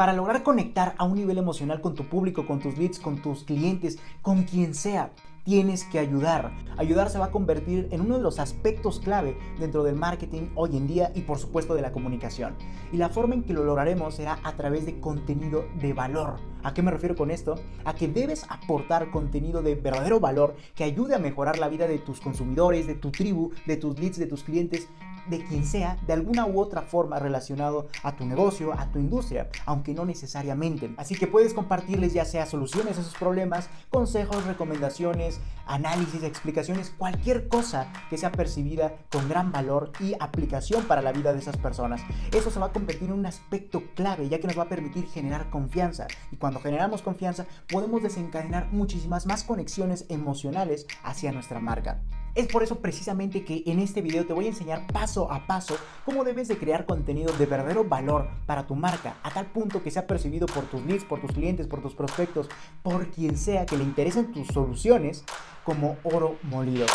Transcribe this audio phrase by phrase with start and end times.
[0.00, 3.44] para lograr conectar a un nivel emocional con tu público, con tus leads, con tus
[3.44, 5.10] clientes, con quien sea
[5.44, 6.52] tienes que ayudar.
[6.76, 10.76] Ayudar se va a convertir en uno de los aspectos clave dentro del marketing hoy
[10.76, 12.54] en día y por supuesto de la comunicación.
[12.92, 16.36] Y la forma en que lo lograremos será a través de contenido de valor.
[16.62, 17.54] ¿A qué me refiero con esto?
[17.84, 21.98] A que debes aportar contenido de verdadero valor que ayude a mejorar la vida de
[21.98, 24.88] tus consumidores, de tu tribu, de tus leads, de tus clientes,
[25.28, 29.48] de quien sea, de alguna u otra forma relacionado a tu negocio, a tu industria,
[29.66, 30.92] aunque no necesariamente.
[30.96, 37.48] Así que puedes compartirles ya sea soluciones a esos problemas, consejos, recomendaciones, análisis, explicaciones, cualquier
[37.48, 42.00] cosa que sea percibida con gran valor y aplicación para la vida de esas personas.
[42.32, 45.06] Eso se va a convertir en un aspecto clave ya que nos va a permitir
[45.06, 46.06] generar confianza.
[46.32, 52.00] Y cuando generamos confianza podemos desencadenar muchísimas más conexiones emocionales hacia nuestra marca.
[52.40, 55.76] Es por eso precisamente que en este video te voy a enseñar paso a paso
[56.06, 59.90] cómo debes de crear contenido de verdadero valor para tu marca, a tal punto que
[59.90, 62.48] sea percibido por tus leads, por tus clientes, por tus prospectos,
[62.82, 65.22] por quien sea que le interesen tus soluciones
[65.64, 66.86] como oro molido.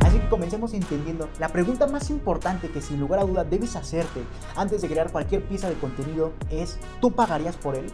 [0.00, 4.22] Así que comencemos entendiendo la pregunta más importante que sin lugar a duda debes hacerte
[4.56, 7.92] antes de crear cualquier pieza de contenido es, ¿tú pagarías por él?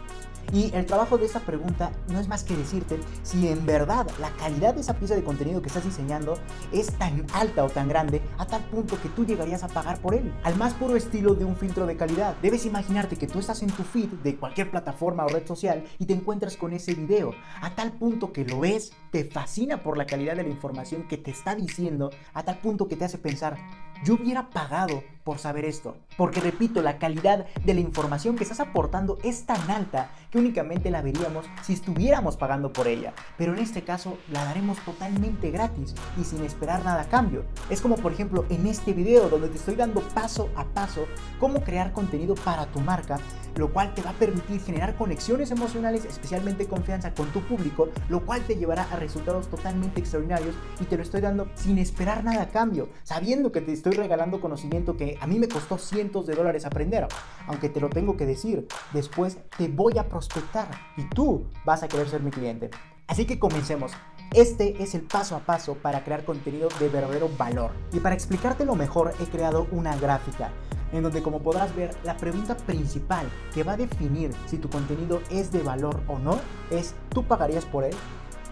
[0.51, 4.31] Y el trabajo de esta pregunta no es más que decirte si en verdad la
[4.31, 6.39] calidad de esa pieza de contenido que estás diseñando
[6.71, 10.15] es tan alta o tan grande a tal punto que tú llegarías a pagar por
[10.15, 10.33] él.
[10.43, 12.35] Al más puro estilo de un filtro de calidad.
[12.41, 16.05] Debes imaginarte que tú estás en tu feed de cualquier plataforma o red social y
[16.05, 20.05] te encuentras con ese video a tal punto que lo ves, te fascina por la
[20.05, 23.57] calidad de la información que te está diciendo, a tal punto que te hace pensar,
[24.03, 25.95] yo hubiera pagado por saber esto.
[26.17, 30.89] Porque repito, la calidad de la información que estás aportando es tan alta que únicamente
[30.89, 33.13] la veríamos si estuviéramos pagando por ella.
[33.37, 37.43] Pero en este caso la daremos totalmente gratis y sin esperar nada a cambio.
[37.69, 41.05] Es como por ejemplo en este video donde te estoy dando paso a paso
[41.39, 43.19] cómo crear contenido para tu marca,
[43.55, 48.25] lo cual te va a permitir generar conexiones emocionales, especialmente confianza con tu público, lo
[48.25, 52.43] cual te llevará a resultados totalmente extraordinarios y te lo estoy dando sin esperar nada
[52.43, 56.35] a cambio, sabiendo que te estoy regalando conocimiento que a mí me costó cientos de
[56.35, 57.07] dólares aprender.
[57.47, 61.87] Aunque te lo tengo que decir, después te voy a prospectar y tú vas a
[61.87, 62.69] querer ser mi cliente.
[63.07, 63.91] Así que comencemos.
[64.33, 67.71] Este es el paso a paso para crear contenido de verdadero valor.
[67.91, 70.51] Y para explicártelo mejor he creado una gráfica
[70.91, 75.21] en donde como podrás ver la pregunta principal que va a definir si tu contenido
[75.29, 76.39] es de valor o no
[76.71, 77.93] es ¿tú pagarías por él?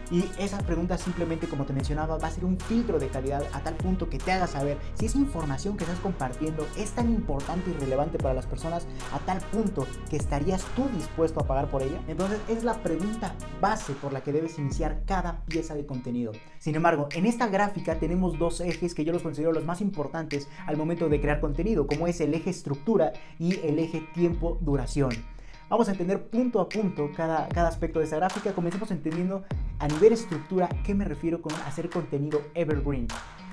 [0.09, 3.59] Y esa pregunta simplemente, como te mencionaba, va a ser un filtro de calidad a
[3.59, 7.71] tal punto que te haga saber si esa información que estás compartiendo es tan importante
[7.71, 11.83] y relevante para las personas a tal punto que estarías tú dispuesto a pagar por
[11.83, 12.01] ella.
[12.07, 16.31] Entonces es la pregunta base por la que debes iniciar cada pieza de contenido.
[16.59, 20.47] Sin embargo, en esta gráfica tenemos dos ejes que yo los considero los más importantes
[20.65, 25.11] al momento de crear contenido, como es el eje estructura y el eje tiempo-duración.
[25.69, 28.53] Vamos a entender punto a punto cada, cada aspecto de esta gráfica.
[28.53, 29.43] Comencemos entendiendo
[29.79, 33.07] a nivel estructura qué me refiero con hacer contenido evergreen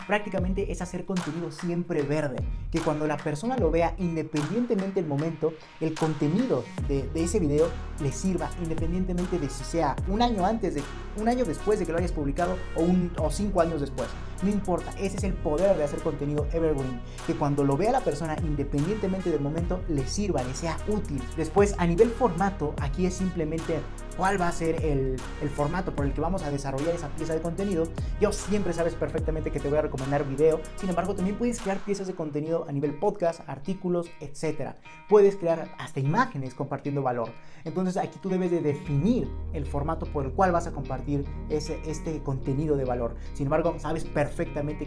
[0.06, 2.36] prácticamente es hacer contenido siempre verde,
[2.70, 7.68] que cuando la persona lo vea independientemente del momento, el contenido de, ese video
[8.00, 10.82] le sirva independientemente de si sea un año antes, de
[11.20, 14.08] un año después de que lo hayas publicado o, cinco años después.
[14.42, 18.00] No importa, ese es el poder de hacer contenido evergreen, que cuando lo vea la
[18.00, 21.22] persona independientemente del momento le sirva, le sea útil.
[21.36, 23.80] Después, a nivel formato, aquí es simplemente
[24.16, 27.34] cuál va a ser el, el, formato por el que vamos a desarrollar esa pieza
[27.34, 27.84] de contenido.
[28.20, 31.78] Yo siempre sabes perfectamente que te voy a recomendar video, sin embargo también puedes crear
[31.78, 34.74] piezas de contenido a nivel podcast, artículos, etc.
[35.08, 37.30] Puedes crear hasta imágenes compartiendo valor.
[37.64, 41.80] Entonces aquí tú debes de definir el formato por el cual vas a compartir ese,
[41.86, 43.16] este contenido de valor.
[43.32, 44.23] Sin embargo, sabes perfectamente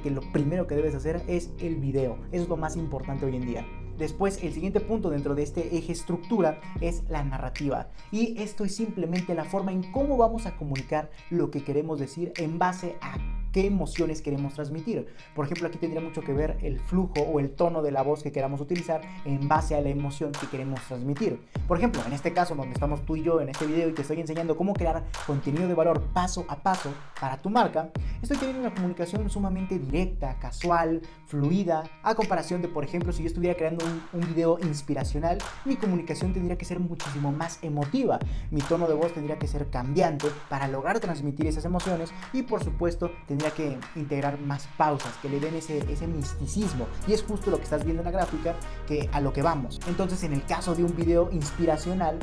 [0.01, 2.17] que lo primero que debes hacer es el video.
[2.31, 3.65] Eso es lo más importante hoy en día.
[3.97, 7.87] Después, el siguiente punto dentro de este eje estructura es la narrativa.
[8.11, 12.31] Y esto es simplemente la forma en cómo vamos a comunicar lo que queremos decir
[12.37, 13.17] en base a
[13.51, 15.07] qué emociones queremos transmitir.
[15.35, 18.21] Por ejemplo, aquí tendría mucho que ver el flujo o el tono de la voz
[18.21, 21.41] que queramos utilizar en base a la emoción que queremos transmitir.
[21.67, 24.03] Por ejemplo, en este caso donde estamos tú y yo en este video y te
[24.03, 27.90] estoy enseñando cómo crear contenido de valor paso a paso para tu marca,
[28.22, 33.28] estoy teniendo una comunicación sumamente directa, casual, fluida, a comparación de, por ejemplo, si yo
[33.28, 38.19] estuviera creando un, un video inspiracional, mi comunicación tendría que ser muchísimo más emotiva,
[38.52, 42.64] mi tono de voz tendría que ser cambiante para lograr transmitir esas emociones y por
[42.64, 46.87] supuesto tendría que integrar más pausas, que le den ese, ese misticismo.
[47.08, 48.55] Y es justo lo que estás viendo en la gráfica,
[48.87, 49.79] que a lo que vamos.
[49.87, 52.19] Entonces, en el caso de un video inspiracional,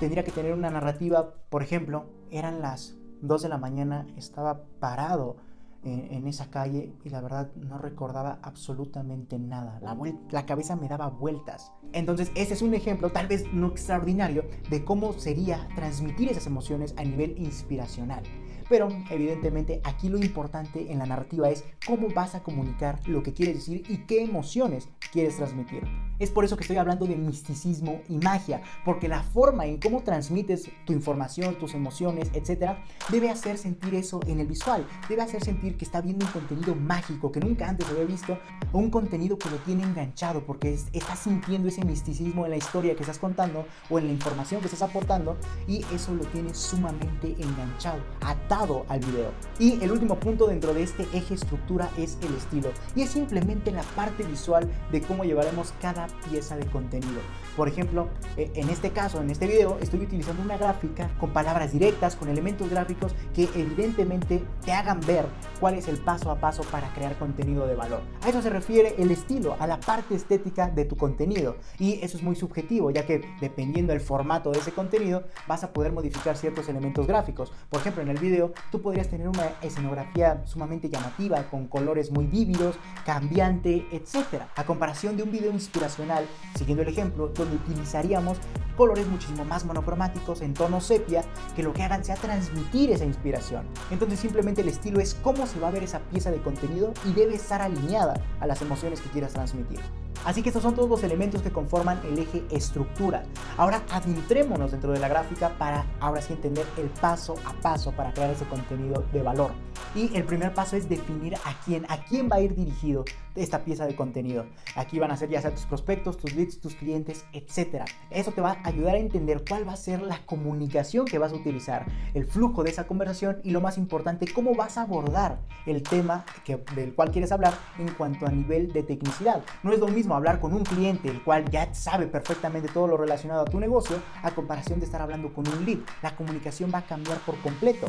[0.00, 5.36] tendría que tener una narrativa, por ejemplo, eran las 2 de la mañana, estaba parado
[5.84, 9.78] en, esa calle y la verdad no recordaba absolutamente nada.
[9.80, 9.96] La,
[10.30, 11.72] la cabeza me daba vueltas.
[11.92, 16.94] Entonces, ese es un ejemplo, tal vez no extraordinario, de cómo sería transmitir esas emociones
[16.96, 18.22] a nivel inspiracional.
[18.68, 23.32] Pero evidentemente aquí lo importante en la narrativa es cómo vas a comunicar lo que
[23.32, 25.82] quieres decir y qué emociones quieres transmitir.
[26.20, 30.02] Es por eso que estoy hablando de misticismo y magia, porque la forma en cómo
[30.02, 35.42] transmites tu información, tus emociones, etcétera, debe hacer sentir eso en el visual, debe hacer
[35.42, 38.38] sentir que está viendo un contenido mágico que nunca antes había visto,
[38.72, 42.94] o un contenido que lo tiene enganchado, porque estás sintiendo ese misticismo en la historia
[42.94, 45.36] que estás contando o en la información que estás aportando,
[45.66, 49.32] y eso lo tiene sumamente enganchado, atado al video.
[49.58, 53.72] Y el último punto dentro de este eje estructura es el estilo, y es simplemente
[53.72, 57.20] la parte visual de cómo llevaremos cada pieza de contenido.
[57.56, 61.72] Por ejemplo, eh, en este caso, en este video, estoy utilizando una gráfica con palabras
[61.72, 65.26] directas, con elementos gráficos que evidentemente te hagan ver
[65.58, 68.02] cuál es el paso a paso para crear contenido de valor.
[68.22, 71.56] A eso se refiere el estilo, a la parte estética de tu contenido.
[71.78, 75.72] Y eso es muy subjetivo, ya que dependiendo del formato de ese contenido, vas a
[75.72, 77.52] poder modificar ciertos elementos gráficos.
[77.68, 82.26] Por ejemplo, en el video, tú podrías tener una escenografía sumamente llamativa, con colores muy
[82.26, 84.42] vívidos, cambiante, etc.
[84.56, 86.26] A comparación de un video inspiracional,
[86.56, 88.38] siguiendo el ejemplo, donde utilizaríamos
[88.76, 91.24] colores muchísimo más monocromáticos en tono sepia
[91.54, 93.66] que lo que hagan sea transmitir esa inspiración.
[93.90, 97.12] Entonces simplemente el estilo es cómo se va a ver esa pieza de contenido y
[97.12, 99.80] debe estar alineada a las emociones que quieras transmitir.
[100.24, 103.24] Así que estos son todos los elementos que conforman el eje estructura.
[103.58, 108.12] Ahora adentrémonos dentro de la gráfica para ahora sí entender el paso a paso para
[108.12, 109.50] crear ese contenido de valor.
[109.94, 113.04] Y el primer paso es definir a quién, a quién va a ir dirigido
[113.36, 114.46] esta pieza de contenido.
[114.76, 117.84] Aquí van a ser ya sea tus prospectos, tus leads, tus clientes, etc.
[118.10, 121.32] Eso te va a ayudar a entender cuál va a ser la comunicación que vas
[121.32, 125.40] a utilizar, el flujo de esa conversación y lo más importante, cómo vas a abordar
[125.66, 129.42] el tema que, del cual quieres hablar en cuanto a nivel de tecnicidad.
[129.62, 132.96] No es lo mismo hablar con un cliente, el cual ya sabe perfectamente todo lo
[132.96, 135.78] relacionado a tu negocio, a comparación de estar hablando con un lead.
[136.02, 137.88] La comunicación va a cambiar por completo.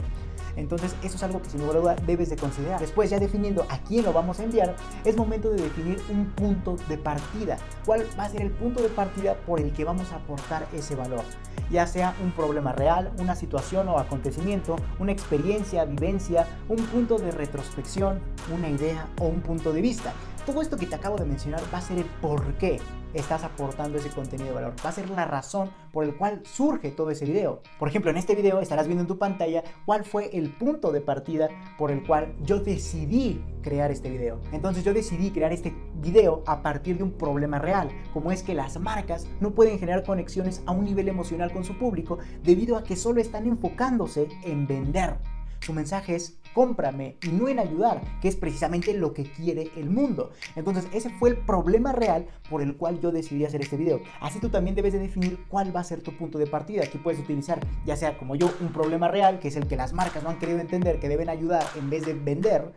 [0.55, 2.79] Entonces eso es algo que sin lugar a debes de considerar.
[2.79, 6.77] Después ya definiendo a quién lo vamos a enviar, es momento de definir un punto
[6.87, 7.57] de partida.
[7.85, 10.95] ¿Cuál va a ser el punto de partida por el que vamos a aportar ese
[10.95, 11.23] valor?
[11.69, 17.31] Ya sea un problema real, una situación o acontecimiento, una experiencia, vivencia, un punto de
[17.31, 18.19] retrospección,
[18.53, 20.13] una idea o un punto de vista.
[20.45, 22.79] Todo esto que te acabo de mencionar va a ser el por qué
[23.15, 24.73] estás aportando ese contenido de valor.
[24.85, 27.61] Va a ser la razón por el cual surge todo ese video.
[27.79, 31.01] Por ejemplo, en este video estarás viendo en tu pantalla cuál fue el punto de
[31.01, 34.39] partida por el cual yo decidí crear este video.
[34.51, 38.53] Entonces yo decidí crear este video a partir de un problema real, como es que
[38.53, 42.83] las marcas no pueden generar conexiones a un nivel emocional con su público debido a
[42.83, 45.17] que solo están enfocándose en vender
[45.65, 49.89] su mensaje es cómprame y no en ayudar, que es precisamente lo que quiere el
[49.89, 50.31] mundo.
[50.55, 53.99] Entonces ese fue el problema real por el cual yo decidí hacer este video.
[54.21, 56.83] Así tú también debes de definir cuál va a ser tu punto de partida.
[56.83, 59.91] Aquí puedes utilizar ya sea como yo un problema real, que es el que las
[59.91, 62.71] marcas no han querido entender, que deben ayudar en vez de vender.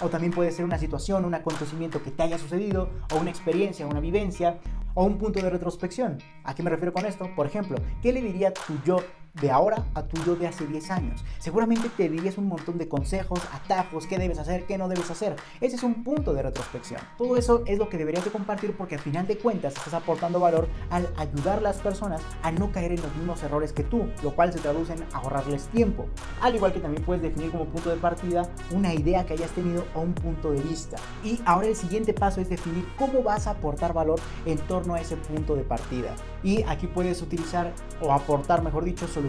[0.00, 3.86] O también puede ser una situación, un acontecimiento que te haya sucedido, o una experiencia,
[3.86, 4.58] una vivencia,
[4.94, 6.18] o un punto de retrospección.
[6.42, 7.30] ¿A qué me refiero con esto?
[7.36, 8.96] Por ejemplo, ¿qué le diría tu yo
[9.40, 11.24] de ahora a tu yo de hace 10 años.
[11.38, 15.36] Seguramente te dirías un montón de consejos, atajos, qué debes hacer, qué no debes hacer.
[15.60, 17.00] Ese es un punto de retrospección.
[17.18, 20.38] Todo eso es lo que deberías de compartir porque al final de cuentas estás aportando
[20.38, 24.06] valor al ayudar a las personas a no caer en los mismos errores que tú,
[24.22, 26.06] lo cual se traduce en ahorrarles tiempo.
[26.40, 29.84] Al igual que también puedes definir como punto de partida una idea que hayas tenido
[29.94, 30.96] o un punto de vista.
[31.24, 35.00] Y ahora el siguiente paso es definir cómo vas a aportar valor en torno a
[35.00, 36.14] ese punto de partida.
[36.42, 39.23] Y aquí puedes utilizar o aportar, mejor dicho, soluciones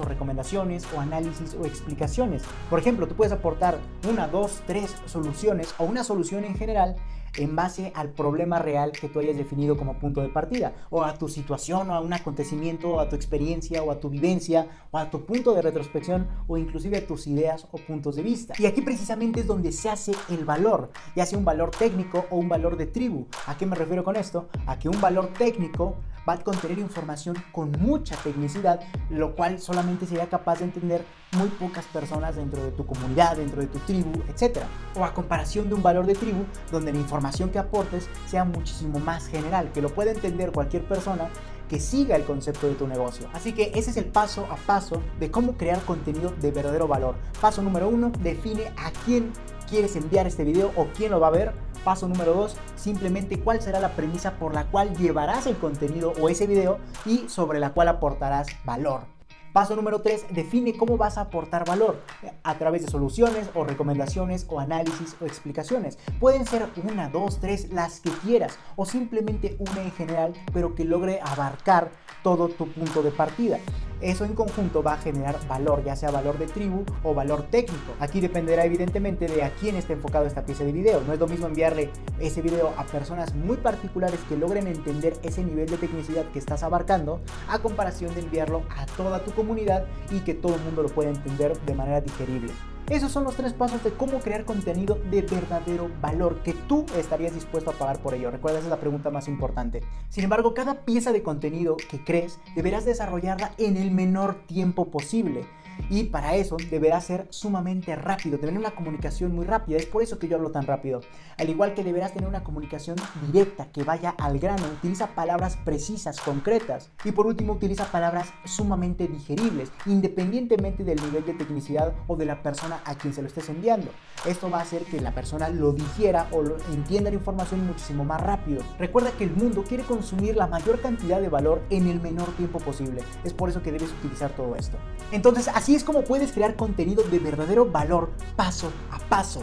[0.00, 2.42] o recomendaciones o análisis o explicaciones.
[2.68, 3.78] Por ejemplo, tú puedes aportar
[4.08, 6.96] una, dos, tres soluciones o una solución en general
[7.36, 11.14] en base al problema real que tú hayas definido como punto de partida, o a
[11.14, 14.98] tu situación, o a un acontecimiento, o a tu experiencia, o a tu vivencia, o
[14.98, 18.54] a tu punto de retrospección, o inclusive a tus ideas o puntos de vista.
[18.58, 22.36] Y aquí precisamente es donde se hace el valor, ya sea un valor técnico o
[22.36, 23.26] un valor de tribu.
[23.46, 24.48] ¿A qué me refiero con esto?
[24.66, 25.96] A que un valor técnico
[26.28, 31.04] va a contener información con mucha tecnicidad, lo cual solamente sería capaz de entender
[31.36, 34.58] muy pocas personas dentro de tu comunidad, dentro de tu tribu, etc.
[34.96, 37.19] O a comparación de un valor de tribu, donde la información
[37.52, 41.28] que aportes sea muchísimo más general, que lo pueda entender cualquier persona
[41.68, 43.28] que siga el concepto de tu negocio.
[43.32, 47.14] Así que ese es el paso a paso de cómo crear contenido de verdadero valor.
[47.40, 49.32] Paso número uno, define a quién
[49.68, 51.52] quieres enviar este video o quién lo va a ver.
[51.84, 56.28] Paso número 2, simplemente cuál será la premisa por la cual llevarás el contenido o
[56.28, 59.19] ese video y sobre la cual aportarás valor.
[59.52, 62.00] Paso número 3, define cómo vas a aportar valor
[62.44, 65.98] a través de soluciones o recomendaciones o análisis o explicaciones.
[66.20, 70.84] Pueden ser una, dos, tres, las que quieras o simplemente una en general, pero que
[70.84, 71.90] logre abarcar
[72.22, 73.58] todo tu punto de partida.
[74.00, 77.92] Eso en conjunto va a generar valor, ya sea valor de tribu o valor técnico.
[78.00, 81.02] Aquí dependerá evidentemente de a quién está enfocado esta pieza de video.
[81.06, 85.44] No es lo mismo enviarle ese video a personas muy particulares que logren entender ese
[85.44, 90.20] nivel de tecnicidad que estás abarcando a comparación de enviarlo a toda tu comunidad y
[90.20, 92.52] que todo el mundo lo pueda entender de manera digerible.
[92.90, 97.32] Esos son los tres pasos de cómo crear contenido de verdadero valor que tú estarías
[97.32, 98.32] dispuesto a pagar por ello.
[98.32, 99.84] Recuerda, esa es la pregunta más importante.
[100.08, 105.46] Sin embargo, cada pieza de contenido que crees deberás desarrollarla en el menor tiempo posible.
[105.90, 109.76] Y para eso deberá ser sumamente rápido, tener una comunicación muy rápida.
[109.76, 111.00] Es por eso que yo hablo tan rápido.
[111.36, 116.20] Al igual que deberás tener una comunicación directa, que vaya al grano, utiliza palabras precisas,
[116.20, 116.90] concretas.
[117.04, 122.40] Y por último, utiliza palabras sumamente digeribles, independientemente del nivel de tecnicidad o de la
[122.40, 123.90] persona a quien se lo estés enviando.
[124.26, 128.20] Esto va a hacer que la persona lo digiera o entienda la información muchísimo más
[128.20, 128.62] rápido.
[128.78, 132.60] Recuerda que el mundo quiere consumir la mayor cantidad de valor en el menor tiempo
[132.60, 133.02] posible.
[133.24, 134.76] Es por eso que debes utilizar todo esto.
[135.10, 139.42] Entonces, así es como puedes crear contenido de verdadero valor paso a paso.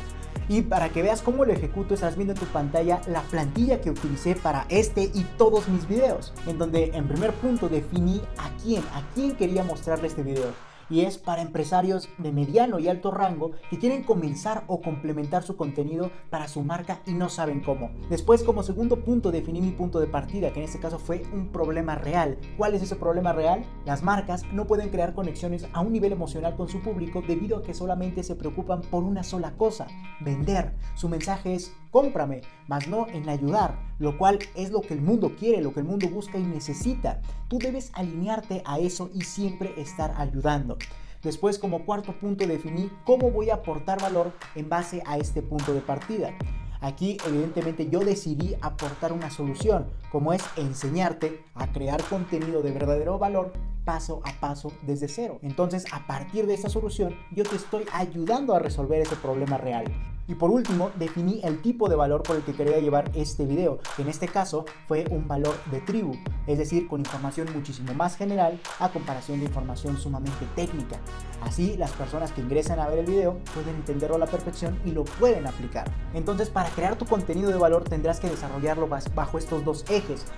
[0.49, 3.89] Y para que veas cómo lo ejecuto, estás viendo en tu pantalla la plantilla que
[3.89, 8.81] utilicé para este y todos mis videos, en donde en primer punto definí a quién,
[8.93, 13.51] a quién quería mostrarle este video y es para empresarios de mediano y alto rango
[13.69, 17.91] que quieren comenzar o complementar su contenido para su marca y no saben cómo.
[18.09, 21.49] Después, como segundo punto, definí mi punto de partida, que en este caso fue un
[21.51, 22.37] problema real.
[22.57, 23.65] ¿Cuál es ese problema real?
[23.85, 27.63] Las marcas no pueden crear conexiones a un nivel emocional con su público debido a
[27.63, 29.87] que solamente se preocupan por una sola cosa,
[30.21, 30.73] vender.
[30.95, 35.35] Su mensaje es cómprame, más no en ayudar, lo cual es lo que el mundo
[35.37, 37.21] quiere, lo que el mundo busca y necesita.
[37.47, 40.77] Tú debes alinearte a eso y siempre estar ayudando.
[41.23, 45.73] Después, como cuarto punto, definí cómo voy a aportar valor en base a este punto
[45.73, 46.37] de partida.
[46.79, 53.19] Aquí evidentemente yo decidí aportar una solución, como es enseñarte a crear contenido de verdadero
[53.19, 53.53] valor
[53.85, 55.39] paso a paso desde cero.
[55.41, 59.85] Entonces, a partir de esta solución, yo te estoy ayudando a resolver ese problema real.
[60.27, 63.79] Y por último, definí el tipo de valor por el que quería llevar este video,
[63.95, 68.17] que en este caso fue un valor de tribu, es decir, con información muchísimo más
[68.17, 70.97] general a comparación de información sumamente técnica.
[71.41, 74.91] Así, las personas que ingresan a ver el video pueden entenderlo a la perfección y
[74.91, 75.89] lo pueden aplicar.
[76.13, 79.96] Entonces, para crear tu contenido de valor tendrás que desarrollarlo bajo estos dos ejes,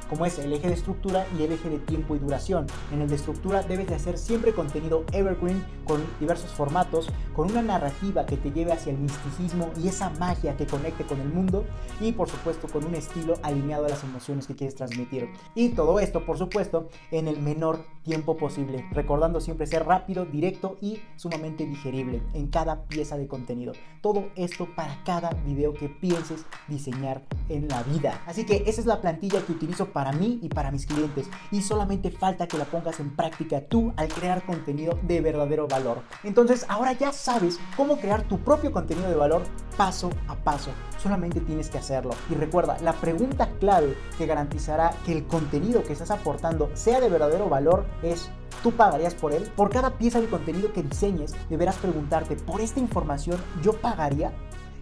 [0.09, 2.67] como es el eje de estructura y el eje de tiempo y duración.
[2.91, 7.61] En el de estructura debes de hacer siempre contenido evergreen con diversos formatos, con una
[7.61, 11.65] narrativa que te lleve hacia el misticismo y esa magia que conecte con el mundo
[11.99, 15.29] y por supuesto con un estilo alineado a las emociones que quieres transmitir.
[15.55, 20.77] Y todo esto, por supuesto, en el menor tiempo posible, recordando siempre ser rápido, directo
[20.81, 23.73] y sumamente digerible en cada pieza de contenido.
[24.01, 28.21] Todo esto para cada video que pienses diseñar en la vida.
[28.25, 32.11] Así que esa es la plantilla utilizo para mí y para mis clientes y solamente
[32.11, 36.01] falta que la pongas en práctica tú al crear contenido de verdadero valor.
[36.23, 39.43] Entonces ahora ya sabes cómo crear tu propio contenido de valor
[39.77, 40.71] paso a paso.
[41.01, 42.11] Solamente tienes que hacerlo.
[42.29, 47.09] Y recuerda, la pregunta clave que garantizará que el contenido que estás aportando sea de
[47.09, 48.29] verdadero valor es
[48.63, 49.43] ¿Tú pagarías por él?
[49.55, 54.33] Por cada pieza de contenido que diseñes, deberás preguntarte, ¿por esta información yo pagaría?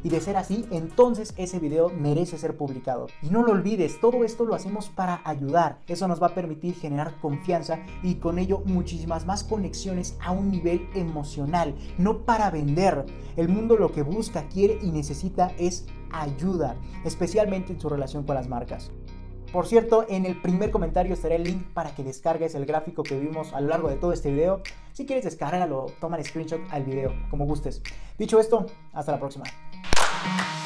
[0.04, 3.08] Y de ser así, entonces ese video merece ser publicado.
[3.22, 5.80] Y no lo olvides, todo esto lo hacemos para ayudar.
[5.88, 10.52] Eso nos va a permitir generar confianza y con ello muchísimas más conexiones a un
[10.52, 13.06] nivel emocional, no para vender.
[13.36, 18.36] El mundo lo que busca, quiere y necesita es ayuda, especialmente en su relación con
[18.36, 18.92] las marcas.
[19.52, 23.18] Por cierto, en el primer comentario estará el link para que descargues el gráfico que
[23.18, 24.62] vimos a lo largo de todo este video.
[24.92, 27.82] Si quieres descargarlo, toma el screenshot al video, como gustes.
[28.18, 29.46] Dicho esto, hasta la próxima.
[30.24, 30.57] Thank you.